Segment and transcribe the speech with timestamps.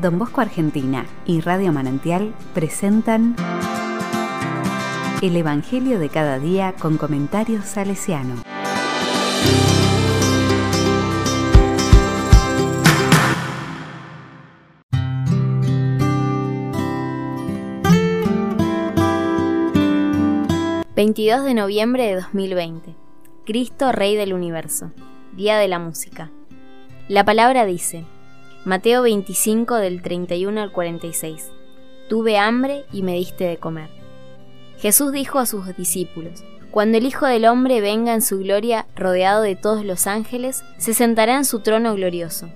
[0.00, 3.34] Don Bosco Argentina y Radio Manantial presentan
[5.22, 8.42] El Evangelio de cada día con comentarios salesiano.
[20.94, 22.94] ...22 de noviembre de 2020...
[23.46, 24.92] ...Cristo Rey del Universo...
[25.32, 26.30] ...Día de la Música...
[27.08, 28.04] La palabra dice...
[28.68, 31.52] Mateo 25 del 31 al 46.
[32.10, 33.88] Tuve hambre y me diste de comer.
[34.76, 39.40] Jesús dijo a sus discípulos, Cuando el Hijo del Hombre venga en su gloria rodeado
[39.40, 42.50] de todos los ángeles, se sentará en su trono glorioso.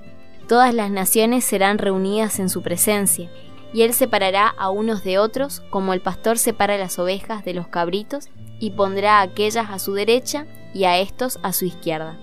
[0.49, 3.31] Todas las naciones serán reunidas en su presencia,
[3.73, 7.69] y él separará a unos de otros como el pastor separa las ovejas de los
[7.69, 12.19] cabritos, y pondrá a aquellas a su derecha y a estos a su izquierda.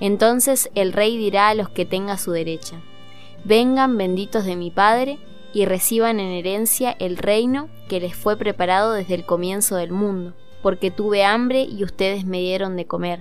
[0.00, 2.82] Entonces el rey dirá a los que tenga a su derecha,
[3.44, 5.18] vengan benditos de mi Padre,
[5.52, 10.34] y reciban en herencia el reino que les fue preparado desde el comienzo del mundo,
[10.62, 13.20] porque tuve hambre y ustedes me dieron de comer,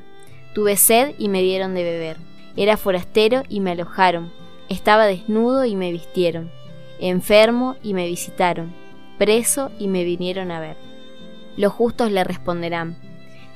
[0.54, 2.18] tuve sed y me dieron de beber,
[2.56, 4.32] era forastero y me alojaron,
[4.68, 6.52] estaba desnudo y me vistieron,
[7.00, 8.74] enfermo y me visitaron,
[9.18, 10.78] preso y me vinieron a ver.
[11.58, 12.98] Los justos le responderán,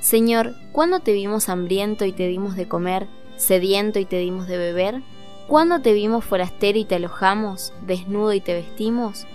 [0.00, 4.58] Señor, ¿cuándo te vimos hambriento y te dimos de comer, sediento y te dimos de
[4.58, 5.02] beber?
[5.46, 9.26] ¿Cuándo te vimos forastero y te alojamos, desnudo y te vestimos?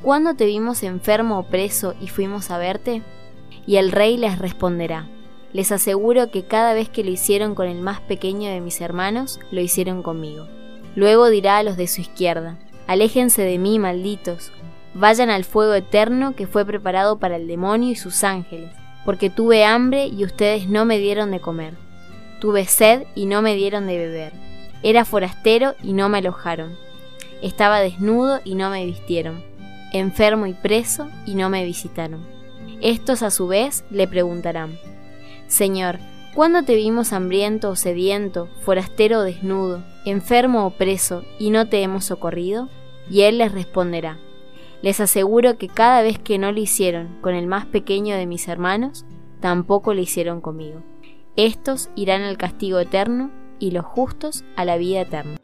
[0.00, 3.02] ¿Cuándo te vimos enfermo o preso y fuimos a verte?
[3.66, 5.08] Y el rey les responderá,
[5.52, 9.40] les aseguro que cada vez que lo hicieron con el más pequeño de mis hermanos,
[9.50, 10.46] lo hicieron conmigo.
[10.94, 14.52] Luego dirá a los de su izquierda, aléjense de mí, malditos,
[14.94, 18.70] vayan al fuego eterno que fue preparado para el demonio y sus ángeles,
[19.04, 21.74] porque tuve hambre y ustedes no me dieron de comer,
[22.40, 24.51] tuve sed y no me dieron de beber
[24.82, 26.76] era forastero y no me alojaron.
[27.42, 29.42] Estaba desnudo y no me vistieron.
[29.92, 32.24] Enfermo y preso y no me visitaron.
[32.80, 34.78] Estos a su vez le preguntarán,
[35.46, 35.98] Señor,
[36.34, 41.82] ¿cuándo te vimos hambriento o sediento, forastero o desnudo, enfermo o preso, y no te
[41.82, 42.68] hemos socorrido?
[43.10, 44.18] Y él les responderá,
[44.82, 48.48] Les aseguro que cada vez que no lo hicieron con el más pequeño de mis
[48.48, 49.04] hermanos,
[49.40, 50.82] tampoco lo hicieron conmigo.
[51.36, 53.30] Estos irán al castigo eterno
[53.62, 55.36] y los justos a la vida eterna.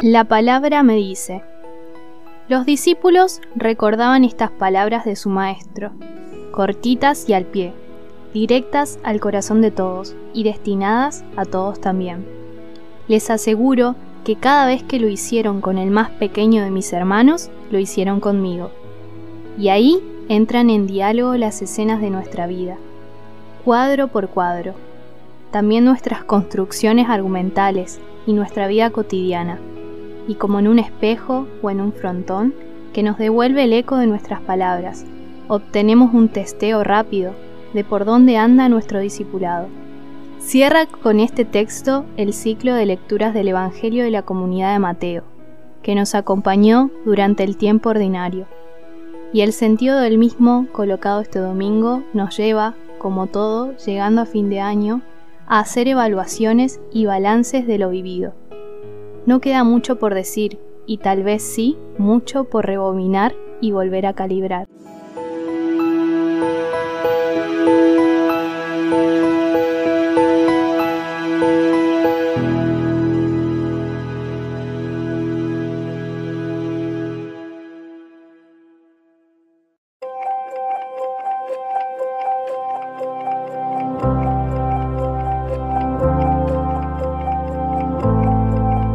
[0.00, 1.42] La palabra me dice.
[2.48, 5.92] Los discípulos recordaban estas palabras de su maestro,
[6.50, 7.74] cortitas y al pie,
[8.32, 12.26] directas al corazón de todos y destinadas a todos también.
[13.06, 17.50] Les aseguro que cada vez que lo hicieron con el más pequeño de mis hermanos,
[17.70, 18.70] lo hicieron conmigo.
[19.58, 22.76] Y ahí entran en diálogo las escenas de nuestra vida,
[23.64, 24.74] cuadro por cuadro,
[25.50, 29.58] también nuestras construcciones argumentales y nuestra vida cotidiana,
[30.26, 32.54] y como en un espejo o en un frontón
[32.92, 35.06] que nos devuelve el eco de nuestras palabras,
[35.48, 37.32] obtenemos un testeo rápido
[37.72, 39.68] de por dónde anda nuestro discipulado.
[40.38, 45.24] Cierra con este texto el ciclo de lecturas del Evangelio de la comunidad de Mateo,
[45.82, 48.46] que nos acompañó durante el tiempo ordinario.
[49.32, 54.48] Y el sentido del mismo, colocado este domingo, nos lleva, como todo, llegando a fin
[54.48, 55.02] de año,
[55.48, 58.32] a hacer evaluaciones y balances de lo vivido.
[59.26, 64.14] No queda mucho por decir, y tal vez sí, mucho por rebobinar y volver a
[64.14, 64.67] calibrar.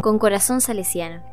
[0.04, 1.24] Con corazón salesiano.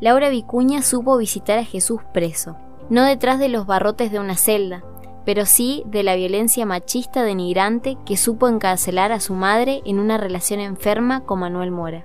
[0.00, 2.56] Laura Vicuña supo visitar a Jesús preso,
[2.90, 4.82] no detrás de los barrotes de una celda,
[5.24, 10.18] pero sí de la violencia machista denigrante que supo encarcelar a su madre en una
[10.18, 12.04] relación enferma con Manuel Mora.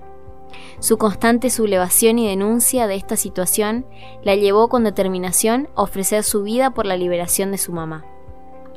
[0.80, 3.86] Su constante sublevación y denuncia de esta situación
[4.24, 8.04] la llevó con determinación a ofrecer su vida por la liberación de su mamá.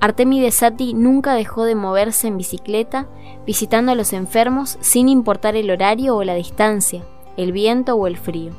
[0.05, 3.07] Artemide Sati nunca dejó de moverse en bicicleta,
[3.47, 7.03] visitando a los enfermos sin importar el horario o la distancia,
[7.39, 8.53] el viento o el frío.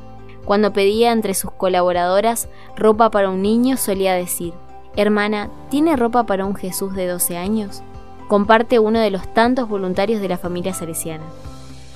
[0.44, 4.54] Cuando pedía entre sus colaboradoras ropa para un niño, solía decir,
[4.96, 7.84] Hermana, ¿tiene ropa para un Jesús de 12 años?
[8.26, 11.26] Comparte uno de los tantos voluntarios de la familia salesiana.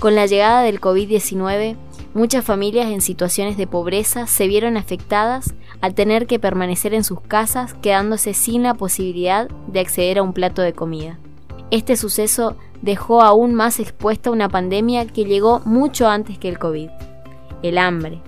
[0.00, 1.76] Con la llegada del COVID-19,
[2.14, 5.52] muchas familias en situaciones de pobreza se vieron afectadas
[5.82, 10.32] al tener que permanecer en sus casas quedándose sin la posibilidad de acceder a un
[10.32, 11.18] plato de comida.
[11.70, 16.88] Este suceso dejó aún más expuesta una pandemia que llegó mucho antes que el COVID,
[17.62, 18.22] el hambre.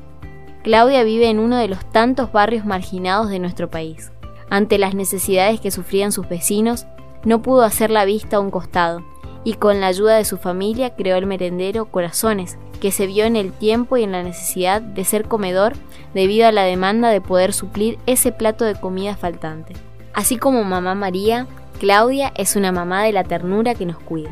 [0.64, 4.12] Claudia vive en uno de los tantos barrios marginados de nuestro país.
[4.50, 6.84] Ante las necesidades que sufrían sus vecinos,
[7.24, 9.02] no pudo hacer la vista a un costado,
[9.44, 13.36] y con la ayuda de su familia creó el merendero Corazones, que se vio en
[13.36, 15.74] el tiempo y en la necesidad de ser comedor
[16.14, 19.74] debido a la demanda de poder suplir ese plato de comida faltante.
[20.14, 21.46] Así como mamá María,
[21.78, 24.30] Claudia es una mamá de la ternura que nos cuida.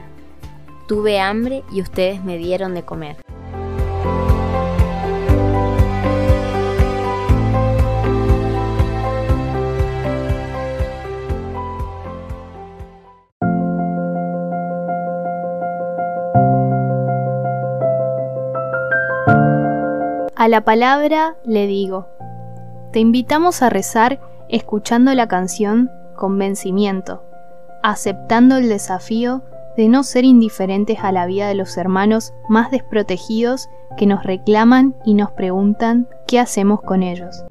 [0.86, 3.16] Tuve hambre y ustedes me dieron de comer.
[20.40, 22.08] A la palabra le digo.
[22.92, 27.22] Te invitamos a rezar escuchando la canción Convencimiento,
[27.82, 29.42] aceptando el desafío
[29.76, 34.96] de no ser indiferentes a la vida de los hermanos más desprotegidos que nos reclaman
[35.04, 37.44] y nos preguntan qué hacemos con ellos.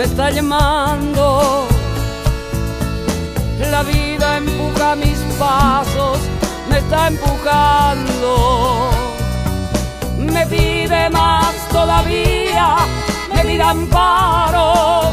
[0.00, 1.68] Me está llamando.
[3.70, 6.18] La vida empuja mis pasos,
[6.70, 8.90] me está empujando.
[10.16, 12.76] Me pide más todavía,
[13.34, 15.10] me pide amparo.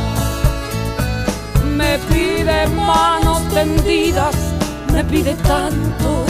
[1.65, 4.35] Me pide manos tendidas,
[4.93, 6.23] me pide tanto.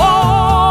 [0.00, 0.67] Oh,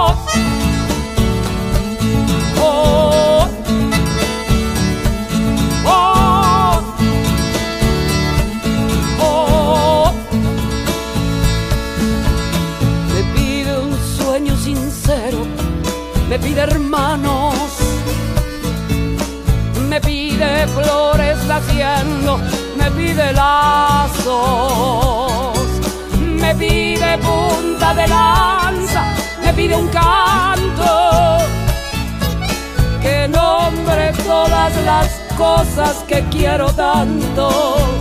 [20.58, 22.40] pide flores naciendo,
[22.78, 24.34] me pide lazos,
[26.20, 29.14] me pide punta de lanza,
[29.44, 31.38] me pide un canto
[33.02, 37.97] que nombre todas las cosas que quiero tanto.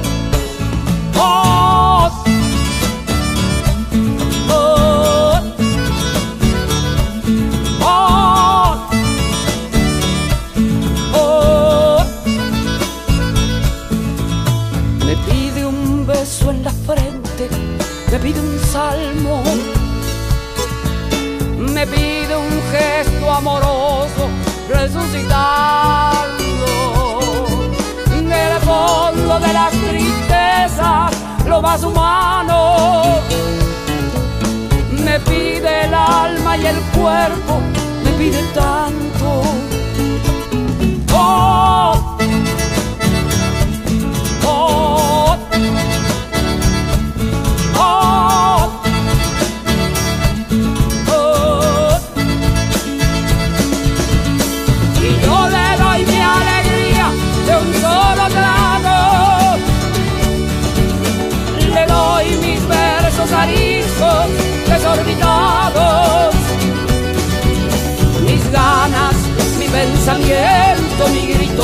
[24.86, 27.18] Resucitando
[28.06, 31.12] del fondo de las tristezas,
[31.46, 33.02] lo más humano.
[35.04, 37.60] Me pide el alma y el cuerpo,
[38.04, 39.15] me pide tanto.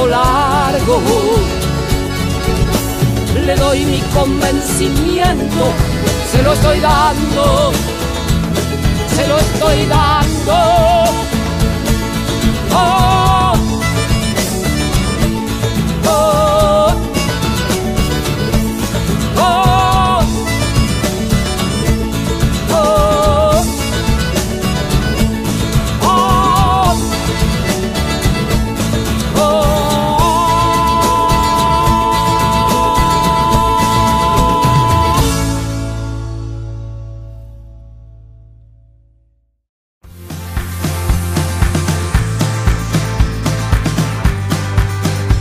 [0.06, 1.00] Largo.
[3.46, 5.64] Le doy mi convencimiento,
[6.30, 7.72] se lo estoy dando,
[9.14, 10.91] se lo estoy dando.